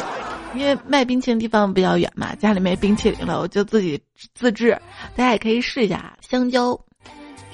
[0.55, 4.01] 因为卖冰淇淋地方比较远嘛，家里没冰淇淋了，我就自己
[4.33, 4.71] 自制。
[5.15, 6.79] 大家也可以试一下香蕉。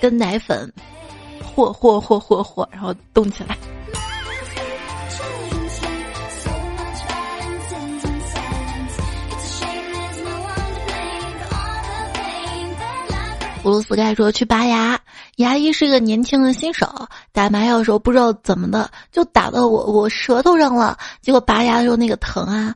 [0.02, 0.72] 跟奶粉
[1.42, 3.58] 和和和和和，然后动起来。
[13.66, 15.00] 布鲁斯盖说去拔牙，
[15.38, 16.88] 牙医是个年轻的新手，
[17.32, 22.76] 打麻药的时候不知道怎么的就打到我我舌头上了，结果拔牙的时候那个疼啊！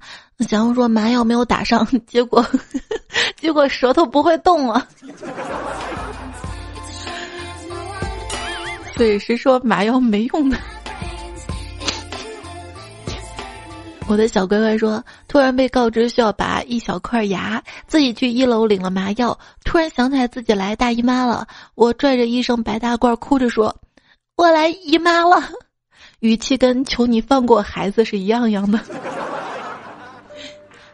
[0.50, 2.44] 想要说麻药没有打上， 结果
[3.38, 4.88] 结果舌头不会动了。
[8.98, 10.58] 对，谁说麻药没用的？
[14.10, 23.76] 我的小乖乖说，突然被告知需要拔一小块牙，自己去一楼领了麻药，突然想起来自己来大姨妈了，我拽着医生白大褂，哭着说
[24.36, 25.52] ：“我来姨妈了。”
[26.22, 28.80] 语气跟求你放过孩子是一样样的。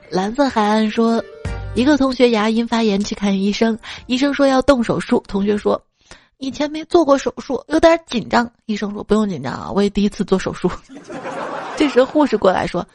[0.09, 1.23] 蓝色海岸说，
[1.73, 5.81] 一个同学牙龈发炎去看医生，医生说要动手术，同学说。
[6.37, 8.51] 以前没做过手术，有点紧张。
[8.65, 10.69] 医生说不用紧张啊，我也第一次做手术。
[11.77, 12.85] 这时护士过来说：“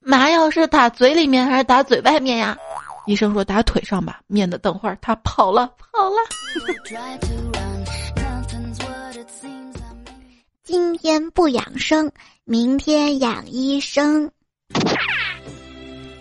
[0.00, 2.56] 麻药是打嘴里面还是打嘴外面呀？”
[3.06, 6.16] 医生说打腿上吧，免得等会儿他跑了跑了。
[10.64, 12.10] 今天不养生，
[12.44, 14.28] 明天养医生。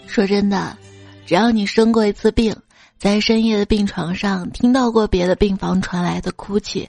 [0.05, 0.77] 说真的，
[1.25, 2.55] 只要你生过一次病。
[2.97, 6.87] 在深夜的病床上，听到过别的病房传来的哭泣，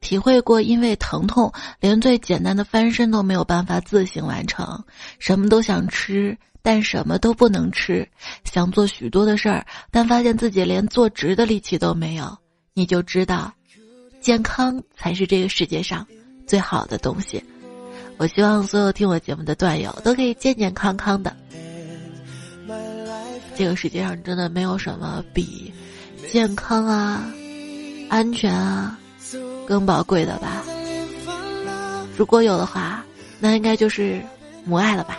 [0.00, 4.84] 体会过因为疼痛连最简单的翻身都没有办法自行完成，
[5.18, 8.08] 什么都想吃，但什么都不能吃，
[8.44, 12.38] 想做许多的事儿，但发现自己连坐直的力气都没有，
[12.74, 13.52] 你就知道，
[14.20, 16.06] 健康才是这个世界上
[16.46, 17.42] 最好的东西。
[18.16, 21.36] 我希望所有听我节目的段友都可以健健康康的。
[23.56, 25.72] 这个世界上真的没有什么比
[26.30, 27.24] 健康啊、
[28.08, 28.96] 安全啊
[29.68, 30.64] 更宝贵的吧？
[32.16, 33.04] 如果有的话，
[33.38, 34.18] 那应该就是
[34.64, 35.18] 母爱了吧？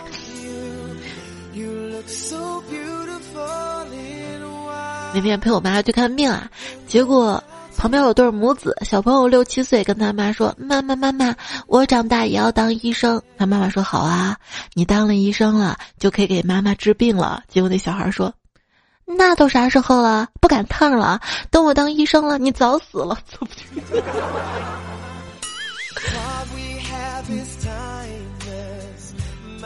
[5.14, 6.50] 那天陪我妈去看病啊，
[6.88, 7.42] 结果
[7.76, 11.32] 旁边有对母子，小朋友六七岁，跟他妈说：“妈妈妈妈，
[11.68, 14.36] 我长大也要当医生。”他妈妈说：“好啊，
[14.74, 18.34] 你当了医生了，就可以给妈妈治病了。”结果那小孩说
[19.16, 20.28] ：“那都啥时候了？
[20.40, 21.20] 不赶趟了。
[21.50, 23.18] 等我当医生了，你早死了。”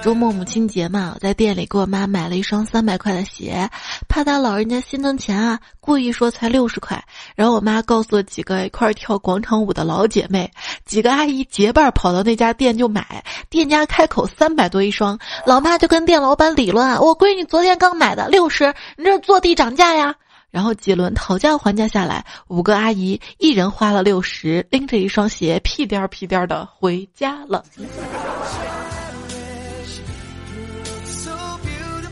[0.04, 3.70] 周末母亲节嘛，我在店里给我妈买了一双三百块的鞋，
[4.06, 7.02] 怕她老人家心疼钱啊，故意说才六十块。
[7.34, 10.52] 然后我妈告诉了几个一块跳广场舞的老姐妹，
[10.84, 20.14] 几个阿姨结伴跑到那家店就买，店家开口三百多一双，老妈就跟店老板理论：“我闺女昨天刚买的六十，你这坐地涨价呀！”
[20.52, 27.64] 然后几轮讨价还价下来，五个阿姨一人花了六十，拎着一双鞋屁颠儿屁颠儿的回家了。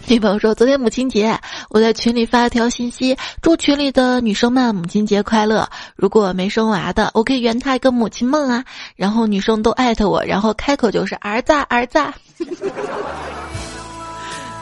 [0.09, 1.38] 女朋友说：“昨天母亲节，
[1.71, 5.69] 我在群里发了条信息，祝群里的女生们母亲节快乐。
[5.97, 11.99] 如果没生娃的，我可以圆她一个母亲梦啊。”然后女生都艾特我，然后开口就是儿子儿子。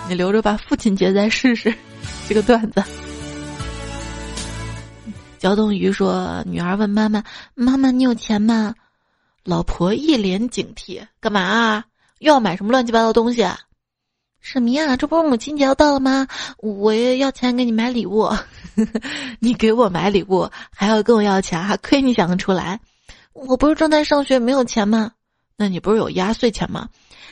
[0.09, 1.75] 你留着吧，父亲节再试试
[2.29, 2.83] 这个段子。
[5.39, 7.25] 焦东鱼说：“女儿问妈妈，
[7.55, 8.75] 妈妈你有钱吗？”
[9.43, 11.85] 老婆一脸警惕：“干嘛啊？
[12.19, 13.45] 又要买什么乱七八糟东西？”
[14.41, 14.97] 什么呀？
[14.97, 16.27] 这不是母亲节要到了吗？
[16.59, 18.29] 我也要钱给你买礼物，
[19.39, 22.81] 你给我买礼物还要跟我要钱，还亏你想得出来？
[23.33, 25.13] 我不是正在上学，没有钱吗？
[25.57, 26.89] 那你不是有压岁钱吗？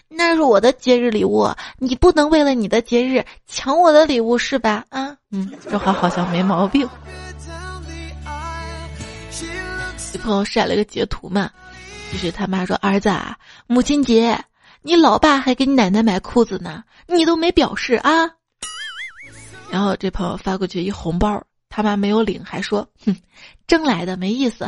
[0.09, 4.85] 那是我的节日礼物，你不能为了你的节日抢我的礼物是吧？
[4.91, 6.89] 啊，嗯，这话好像没毛病。
[10.13, 11.51] 你朋友晒了个截图嘛，
[12.13, 14.39] 就是他妈说儿子啊，母亲节。
[14.89, 18.27] 你老爸还给你奶奶买裤子呢，你都没表示啊。
[19.71, 23.15] 然后这朋友发过去一红包，他妈没有领，还说：“哼，
[23.67, 24.67] 挣来的没意思。”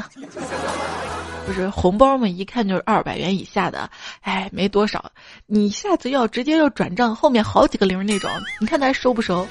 [1.47, 3.89] 不是红包嘛，一看就是二百元以下的，
[4.21, 5.11] 哎，没多少。
[5.47, 8.31] 你下次要直接要转账，后面好几个零那种，
[8.61, 9.49] 你看他收不收？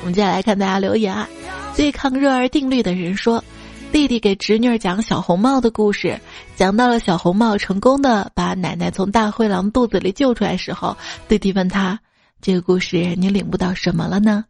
[0.00, 1.28] 我们接下来看大家留言啊，
[1.76, 3.44] 对抗热儿定律的人说。
[3.92, 6.20] 弟弟给侄女讲小红帽的故事，
[6.54, 10.96] 讲到了小红帽成功的把奶奶从大灰狼肚子里救出来时候，
[11.28, 11.98] 弟弟问他
[12.42, 14.44] ：“这个故事你领悟到什么了呢？”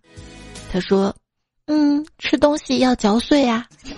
[0.73, 1.15] 他说
[1.67, 3.67] ：“嗯，吃东西要嚼碎呀。”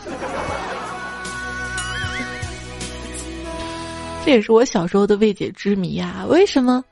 [4.24, 6.84] 这也是我小时候的未解之谜呀，为什么？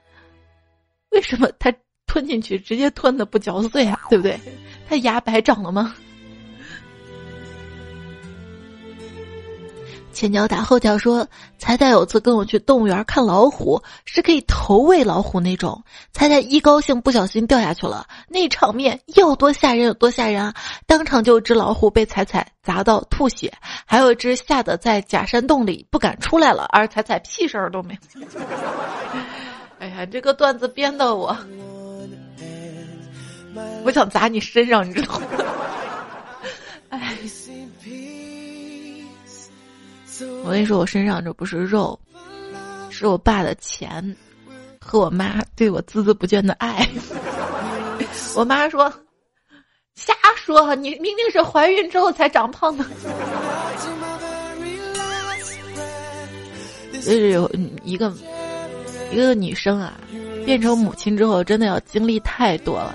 [1.10, 1.72] 为什么他
[2.06, 4.00] 吞进去直接吞的不嚼碎啊？
[4.08, 4.40] 对不对？
[4.88, 5.94] 他牙白长了吗？
[10.16, 15.84] 前脚打后脚说，彩彩有次跟我去动物园看老虎，是可以投喂老虎那种。
[16.10, 20.54] 彩彩一高兴不小心掉下去了，那场面要多吓人有多吓人啊！
[20.86, 23.52] 当场就有只老虎被彩彩砸到吐血，
[23.84, 28.26] 还有一只吓得在假山洞里不敢出来了，而彩彩屁事儿都没有。
[29.78, 31.36] 哎呀，这个段子编的我，
[33.84, 35.26] 我想砸你身上，你知道吗？
[40.44, 41.98] 我跟你说，我身上这不是肉，
[42.90, 44.16] 是我爸的钱
[44.80, 46.88] 和我妈对我孜孜不倦的爱。
[48.34, 48.92] 我妈说
[49.96, 52.84] ：“瞎说，你明明是怀孕之后才长胖的。”
[56.92, 57.50] 就是有
[57.84, 58.12] 一个
[59.12, 59.94] 一个女生啊，
[60.44, 62.94] 变成母亲之后，真的要经历太多了。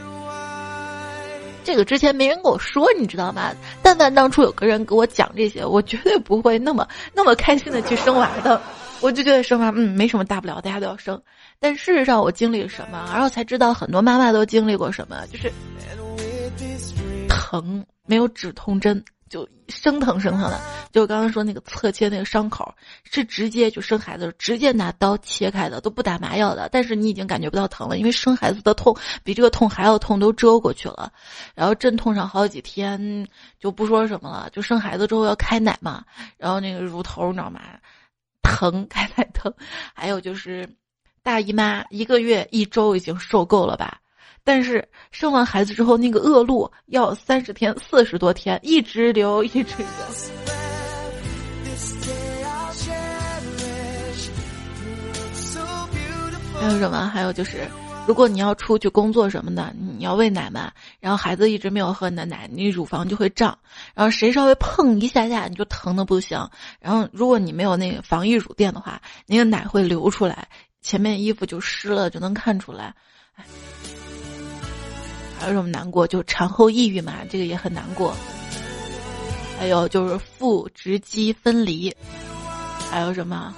[1.63, 3.51] 这个之前没人跟我说，你知道吗？
[3.81, 8.61] 但凡当初有个人给我讲这些，我绝对不会那么那么开心的去生娃的。
[8.99, 11.19] 我就觉得生娃，嗯，没什么大不了，大家都要生。
[11.59, 15.51] 但事实上，我经历了什么，然后才知道很多妈妈都经历过什么，就是
[17.27, 19.03] 疼，没有止痛针。
[19.31, 20.59] 就生疼生疼的，
[20.91, 22.75] 就刚刚说那个侧切那个伤口，
[23.09, 26.67] 是直接就生孩子直接拿刀切开的，都不打麻药的。
[26.69, 31.09] 但是你已经感觉不到疼了，因为生孩子的痛比这个痛还要痛，都遮过去了。
[31.55, 33.25] 然后阵痛上好几天，
[33.57, 34.49] 就不说什么了。
[34.51, 36.03] 就生孩子之后要开奶嘛，
[36.37, 37.61] 然后那个乳头你知道吗？
[38.43, 39.53] 疼，开奶疼。
[39.93, 40.69] 还有就是
[41.23, 44.00] 大姨妈一个月一周已经受够了吧。
[44.43, 49.87] 但是生完孩子之后，那个恶露要三十天、四十多天，一直流，一直流。
[56.59, 57.07] 还有什么？
[57.07, 57.67] 还有就是，
[58.07, 63.57] 如果你要出去工作什么的，你要喂奶嘛，然后孩子一直没有喝你的奶，你乳房就会胀，
[63.95, 66.49] 然后谁稍微碰一下下，你就疼的不行。
[66.79, 70.47] 然后如果你没有那个防溢乳垫的话，那个奶会流出来，
[70.81, 72.93] 前面衣服就湿了，就能看出来。
[75.41, 76.05] 还有什么难过？
[76.05, 78.15] 就产后抑郁嘛，这个也很难过。
[79.59, 81.91] 还有就是腹直肌分离，
[82.91, 83.51] 还有什么？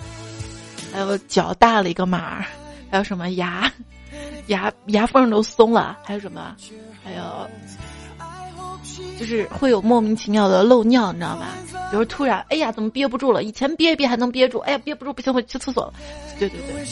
[0.94, 2.46] 还有脚大了一个码，
[2.90, 3.70] 还有什么牙
[4.48, 6.56] 牙牙缝都松了，还有什么？
[7.04, 7.50] 还有
[9.20, 11.48] 就是会有莫名其妙的漏尿，你知道吗？
[11.92, 13.44] 比如突然，哎呀，怎么憋不住了？
[13.44, 15.94] 以前憋一憋还能憋住，哎呀，憋不住，不行，我去厕所。
[16.40, 16.86] 对对对。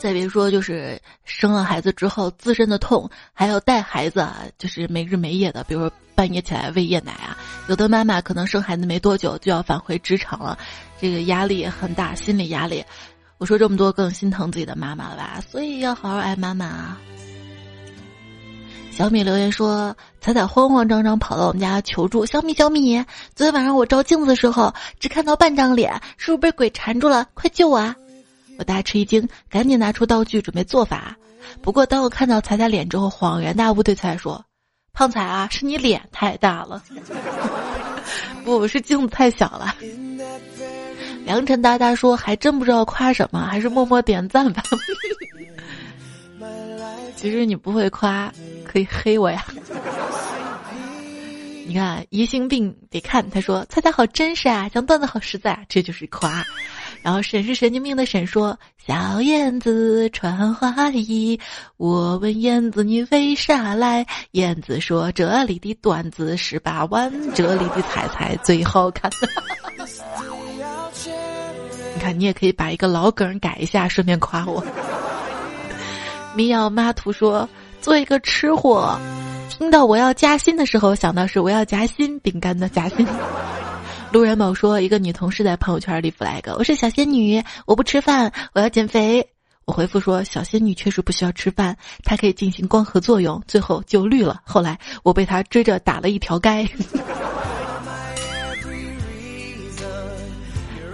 [0.00, 7.36] 再别说，就是生了孩子之后自身的痛，还要带孩子啊，就是没日没夜的，比如说半夜起来喂夜奶啊。
[7.68, 10.58] 有的妈妈可能生孩子没多久就要返回职场了，
[10.98, 12.82] 这个压力也很大，心理压力。
[13.36, 15.38] 我说这么多，更心疼自己的妈妈了吧？
[15.46, 16.98] 所以要好好爱妈妈啊。
[18.90, 27.28] 小米留言说：“彩彩慌慌张张跑到我们家求助，小米小米，昨天晚上我照镜子的时候只看到半张脸，是不是被鬼缠住了？
[27.34, 27.94] 快救我！”啊！
[28.60, 31.16] 我大吃一惊，赶紧拿出道具准备做法。
[31.62, 34.44] 不过当我看到彩彩脸之后，恍然大悟，对彩彩说
[34.92, 36.82] ：“胖彩啊，是你脸太大了，
[38.44, 39.74] 不是镜子太小了。”
[41.24, 44.62] 良辰大大说：“还真不知道夸什么，还是默默点赞吧。
[47.16, 48.30] ”其实你不会夸，
[48.62, 49.42] 可以黑我呀。
[51.66, 56.44] 你看疑心病得看，他说：“彩彩好真实啊，讲段子好实在，这就是夸。”
[57.02, 61.40] 然后沈是神经病的沈说：“小燕子穿花衣，
[61.78, 64.06] 我问燕子你为啥来？
[64.32, 69.10] 燕子说这里的段子十八弯，这里的彩彩最好看。
[71.94, 74.62] 你看，你也可以把一个老梗改一下，顺便夸我。
[76.36, 77.48] 民谣妈图说：
[77.80, 78.98] 做一个吃货，
[79.48, 83.06] 听到我要加薪的时候，想到是我要夹心饼干的夹心。
[84.12, 89.24] 路人某说：“一个女同事在朋友圈里 flag，我是小仙女，我不吃饭，我要减肥。”
[89.66, 94.40] 我回复说：“小仙女确实不需要吃饭，她可以进行光合作用。”最后就绿了。
[94.44, 96.68] 后来我被她追着打了一条街。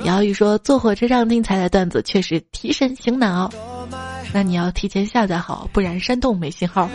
[0.05, 3.51] 姚宇说：“坐火车上听彩彩段子确实提神醒脑，
[4.35, 6.87] 那你要提前下载好，不然山洞没信号。”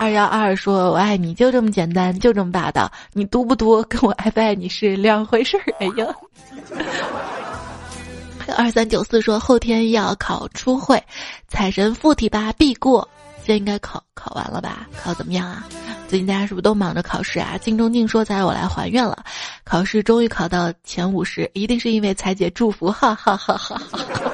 [0.00, 2.90] 二幺二说：“我爱你就这么简单，就这么霸道。
[3.12, 6.06] 你读不读跟我爱不爱你是两回事儿。”哎呀，
[8.56, 11.04] 二三九四说：“后天要考初会，
[11.48, 13.06] 财神附体吧必过。
[13.44, 14.88] 现在应该考考完了吧？
[15.02, 15.66] 考怎么样啊？
[16.08, 19.22] 最近大家是不是都忙着考试啊？”镜中镜说：“才我来还愿了，
[19.64, 24.29] 考试终于考到前五十，一定是因为彩姐祝福。”哈哈哈哈哈。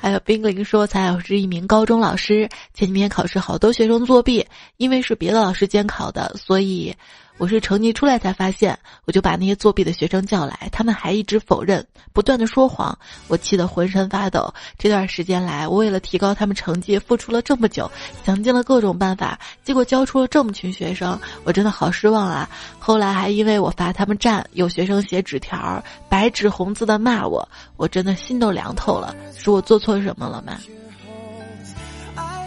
[0.00, 4.46] 还有冰凌说：“才我是一名高中老师，前几天考试好多学生作弊，
[4.78, 6.94] 因为是别的老师监考的，所以
[7.40, 14.52] 我是成绩出来才发现，我就把那些作弊的学生叫来，他们还一直否认，不断的说谎，我气得浑身发抖。
[14.76, 17.90] 这段时间来，我为了提高他们成绩，付出了这么久，
[18.26, 22.46] 想尽了各种办法，结果教出了这么群学生，我真的好失望啊！
[22.78, 29.16] 后来还因为我罚他们站，有学生写纸条，白纸红字的骂我，我真的心都凉透了。
[29.34, 30.58] 是我做错什么了吗？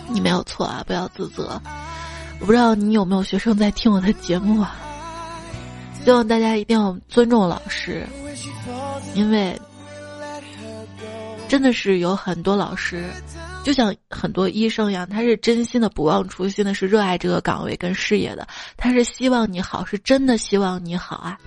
[0.08, 1.60] 你没有错啊，不要自责。
[2.44, 4.76] 我不知道你有没有学生在听我的节目啊？
[6.04, 8.06] 希望大家一定要尊重老师，
[9.16, 9.58] 因为
[11.48, 13.06] 真的是有很多老师，
[13.64, 21.38] 就像很多医生一样，他是真心的、不忘初心的，是热爱这个岗位跟事业的，他是希望你好，是真的希望你好啊。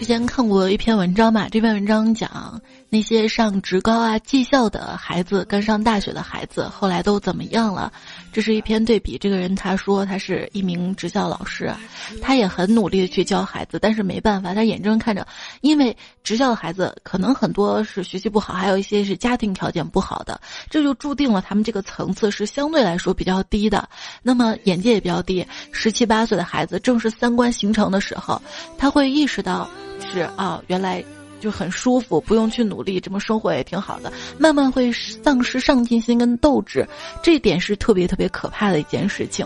[0.00, 2.60] 之前看过一篇文章嘛，这篇文章讲
[2.92, 7.90] 那些上职高啊、技校的孩子跟上大学的孩子后来都怎么样了。
[8.30, 9.16] 这是一篇对比。
[9.16, 11.72] 这个人他说他是一名职校老师，
[12.20, 15.26] 他也很努力的去教孩子，但是没办法，他眼睁睁看着，
[15.62, 20.38] 因为职校的孩子可能很多是学习不好，还有一些是家庭条件不好的，
[20.68, 23.88] 这就注定了他们这个层次是相对来说比较低的，
[24.22, 25.46] 那么眼界也比较低。
[25.70, 28.42] 十七八岁的孩子正是三观形成的时候，
[28.76, 29.66] 他会意识到
[30.12, 31.02] 是啊，原来。
[31.42, 34.10] 就很舒服，不用去努力，这么生活也挺好的。
[34.38, 36.88] 慢慢会丧失上进心跟斗志，
[37.22, 39.44] 这点是特别特别可怕的一件事情。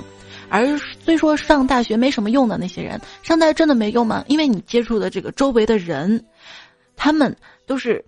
[0.48, 4.22] 而虽说上大学没什么用的那些人，上大学真的没用吗？
[4.28, 6.24] 因为你接触的这个周围的人，
[6.94, 7.34] 他们
[7.66, 8.04] 都是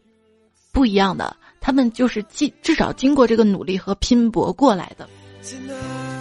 [0.70, 5.08] 不一样的，他们就是经至少经过这个努力和拼搏过来的。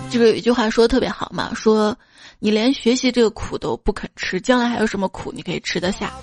[0.10, 1.96] 就是有一句话说的特别好嘛，说
[2.40, 6.14] 你连学习这个苦都不肯吃，将来还有什么苦你可以吃得下？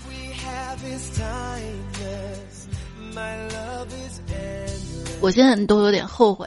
[5.25, 6.47] 我现在都有点后悔，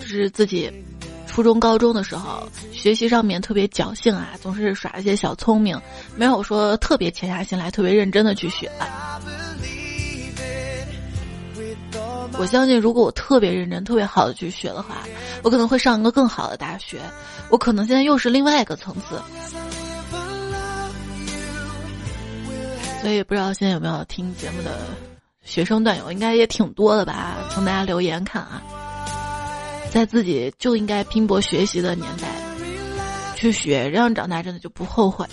[0.00, 0.72] 就是自己
[1.26, 5.78] 初中、高中的时候学习上面特别侥幸啊，总是耍一些小聪明，
[6.16, 8.72] 没有说特别潜下心来、特别认真的去学。
[12.38, 15.06] 我相信，如果我特别认真、特别好的去学的话，
[15.42, 16.98] 我可能会上一个更好的大学。
[17.50, 19.20] 我可能现在又是另外一个层次。
[23.02, 24.70] 所以不知道现在有没有听节目的
[25.48, 27.38] 学生段友，应该也挺多的吧？
[27.50, 28.62] 从大家留言看啊，
[29.90, 32.28] 在自己就应该拼搏学习的年代
[33.34, 35.26] 去学，这样长大真的就不后悔。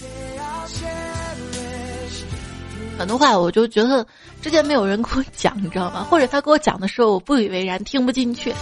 [2.97, 4.07] 很多话我就觉得
[4.41, 6.07] 之前没有人给我讲，你知道吗？
[6.09, 8.53] 或者他给我讲的时候我不以为然，听不进去。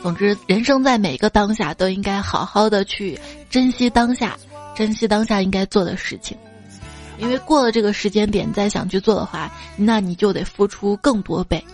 [0.00, 3.18] 总之，人生在每个当下都应该好好的去
[3.50, 4.38] 珍惜当下，
[4.76, 6.38] 珍惜当下应该做的事情。
[7.18, 11.64] 因为过了这个时间点再想去做的话，那你就得付出更多倍。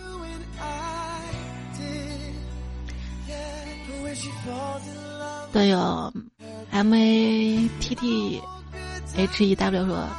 [5.51, 6.13] 队友
[6.71, 8.41] ，M A T T。
[9.15, 10.09] H E W 说：“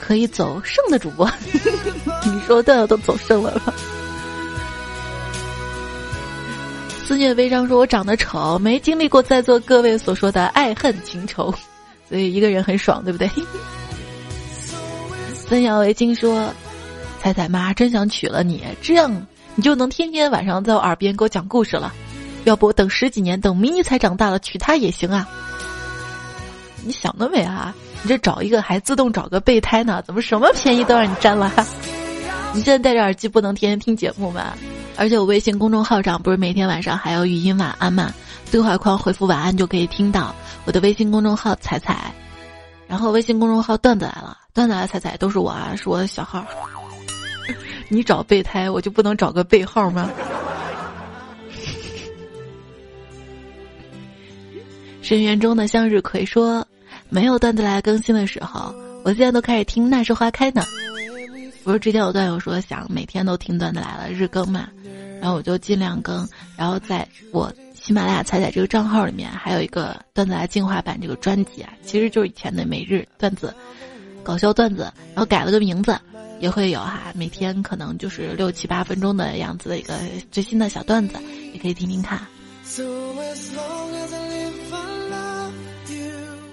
[0.00, 1.30] 可以走剩的主播，
[2.26, 3.72] 你说的都走剩了吧？”
[7.06, 11.54] 思念悲伤说：“我长得丑，没经历过在座各位所说的爱恨情仇，
[12.08, 13.30] 所以一个人很爽，对不对？”
[15.46, 16.52] 孙瑶维金说
[17.20, 21.92] ：“彩彩妈真想娶了你，这样你就能天天晚上在我耳边给我讲故事了。
[22.44, 25.28] 要不等十几年，等迷你才长大了娶她也行啊。
[26.84, 30.02] 你想得美啊！”你这找一个还自动找个备胎呢？
[30.06, 31.50] 怎么什么便宜都让你占了？
[32.52, 34.52] 你现在戴着耳机不能天天听节目吗？
[34.96, 38.12] 而且我微信公众号上不是每天晚上还有语音晚安吗？
[38.50, 40.34] 对话框回复晚安就可以听到
[40.66, 42.12] 我的微信公众号彩彩，
[42.94, 46.46] 然后微信公众号段子来了，段子来彩彩都是我啊，是我的小号。
[47.90, 50.08] 你找备胎，我就不能找个备号吗？
[55.02, 56.64] 深渊中的向日葵说。
[57.08, 58.72] 没有段子来更新的时候，
[59.04, 60.64] 我现在都开始听《那时花开》呢。
[61.64, 64.68] 不是之前有段友说想每天都听段子来了日更嘛，
[65.20, 66.28] 然后我就尽量更。
[66.56, 67.52] 然后在我
[67.84, 73.54] 喜马拉雅彩彩这个账号里面，还有一个段子来进化版这个专辑啊，其实就是以前的每日段子、
[74.22, 75.94] 搞笑段子，然后改了个名字，
[76.40, 79.98] 也会有哈，每天可能就是六七八分钟的样子的一个
[80.30, 81.18] 最新的小段子，
[81.52, 82.26] 也可以听听看。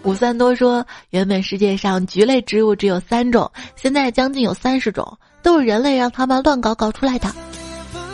[0.04, 7.34] 五三多说，原本世界上菊类植物只有三种，现在将近有三十种，都是人类让他们乱搞搞出来的。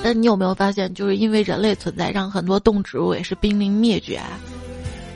[0.04, 4.22] 但你有没有发现，就是因为人类存在，让很多动植物也是濒临灭绝？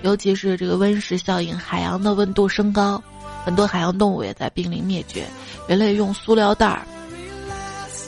[0.01, 3.01] 尤其是这个温室效应，海洋的温度升高，
[3.45, 5.25] 很多海洋动物也在濒临灭绝。
[5.67, 6.82] 人类用塑料袋儿，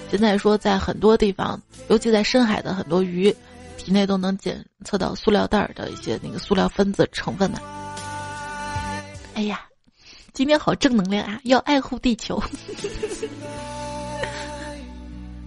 [0.09, 3.33] 现在说在很多地方，尤其在深海的很多鱼，
[3.77, 7.59] 体内都能检测到塑料袋儿的一些那个塑料分子成分呢。
[9.35, 9.61] 哎呀，
[10.33, 11.39] 今天好正能量啊！
[11.43, 12.41] 要爱护地球，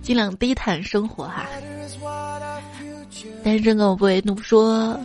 [0.07, 1.49] 尽量低碳生活哈。
[3.43, 4.97] 单身狗不为奴说，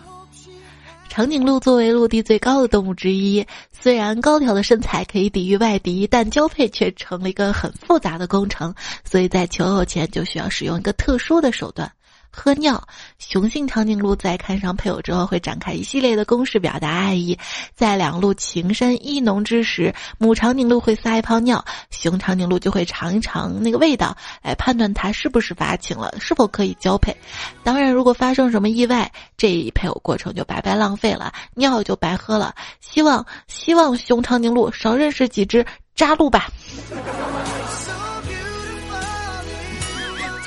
[1.10, 11.92] 长颈鹿作为陆地最高的动物之一，虽然高挑的身材可以抵御外敌，但交配却成了一个很复杂的工程，所以在求偶前就需要使用一个特殊的手段。
[12.32, 12.82] 喝尿，
[13.20, 17.38] 雄性长颈鹿在看上配偶之后会展开一系列的攻势表达爱意。
[17.76, 27.16] 在两鹿情深意浓之时，母长颈鹿会撒一泡尿，雄长颈鹿就会尝一尝那个味道，来判断它是不是发情了，是否可以交配。
[27.64, 32.56] 当然，如果发生什么意外，这一配偶过程就白白浪费了，尿就白喝了。
[32.80, 35.66] 希望希望雄长颈鹿少认识几只
[35.96, 36.50] 渣鹿吧。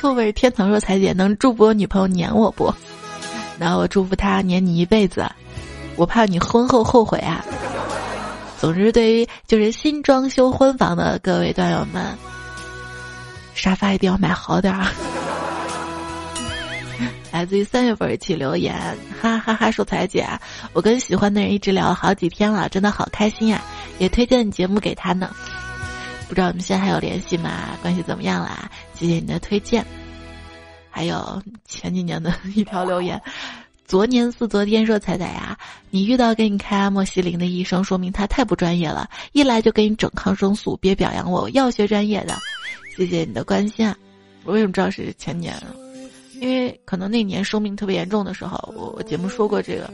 [0.05, 2.71] 作为天堂若彩姐能祝福我女朋友黏我不？
[3.59, 5.25] 那我祝福她黏你一辈子。
[5.97, 7.43] 我怕你婚后后悔啊。
[8.61, 12.05] 总之，对于就是新装修婚房的各位段友们，
[13.55, 14.85] 沙发一定要买好点儿。
[17.33, 18.77] 来自于三月份一起留言，
[19.23, 19.71] 哈哈哈！
[19.71, 20.29] 说彩姐，
[20.75, 23.59] 我跟喜欢的人一直聊了好几天了，真的好开心呀！
[23.99, 25.35] 也推荐节目给他呢。
[26.29, 27.71] 不知道你们现在还有联系吗？
[27.81, 28.71] 关系怎么样啦？
[28.95, 29.85] 谢谢你的推荐。
[30.91, 33.21] 还有前几年的一条留言，
[33.85, 35.59] 昨年似昨天说彩彩呀，
[35.91, 42.37] 你遇到给你开阿莫西林的医生，说明他太不专业了，一来就给你整抗生素，别表扬我，药学专业的。
[42.97, 43.87] 谢谢你的关心。
[43.87, 43.97] 啊！
[44.45, 45.55] 我为什么知道是前年？
[46.41, 49.91] 因为可能那年生病特别严重的时候，我我节目说过这个。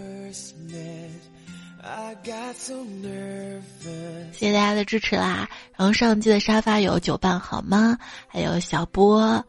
[4.32, 5.48] 谢谢大家的支持啦！
[5.76, 7.98] 然后上期的沙发有酒伴好吗？
[8.26, 9.44] 还有小波，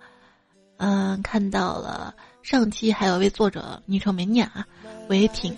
[0.78, 2.14] 嗯，看到了。
[2.43, 4.66] 上期还有位作者昵称没念啊，
[5.09, 5.55] 唯挺。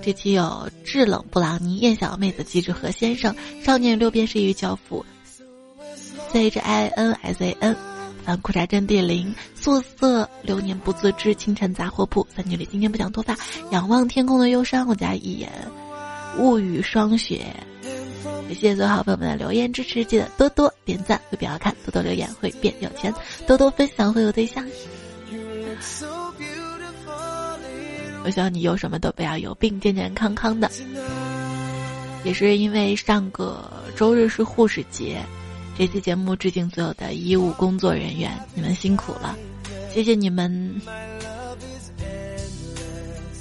[0.00, 5.04] 这期有制冷布朗尼、燕小妹子、机智和先生、少年六便士与教父、
[6.32, 7.76] C H I N S A N。
[8.24, 12.26] 反裤衩阵地零，素色流年不自知，清晨杂货铺。
[12.34, 13.36] 三女里今天不想脱发，
[13.70, 14.86] 仰望天空的忧伤。
[14.86, 15.50] 我家一眼
[16.38, 17.44] 物语霜雪。
[18.48, 23.12] 谢谢所有好朋友们的留言支持，记得多多点赞会变好看，多多留言会变有钱，
[23.46, 24.66] 多多分享会有对象。
[28.24, 30.70] 我希望你有什么都不要有病，健健康康的。
[32.24, 35.20] 也是因为上个周日是护士节，
[35.76, 39.36] 这期节目致敬所有的医务工作人员，你们辛苦了，
[39.92, 40.80] 谢谢你们，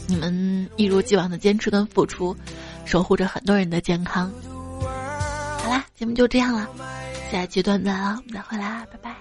[0.07, 2.35] 你们一如既往的坚持跟付出，
[2.85, 4.31] 守护着很多人的健康。
[5.63, 6.69] 好啦，节目就这样了，
[7.31, 9.15] 下期段子了，我们再回来啊，拜拜。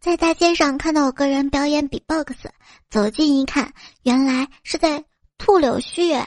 [0.00, 2.46] 在大街上看到有个人表演比 box，
[2.88, 3.72] 走近一看，
[4.02, 5.02] 原来是在
[5.36, 6.24] 吐柳絮。